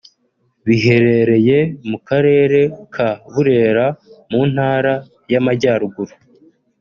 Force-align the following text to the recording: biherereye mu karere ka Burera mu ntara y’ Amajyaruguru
biherereye 0.65 1.57
mu 1.89 1.97
karere 2.07 2.59
ka 2.93 3.09
Burera 3.31 3.85
mu 4.31 4.41
ntara 4.51 4.93
y’ 5.31 5.33
Amajyaruguru 5.41 6.13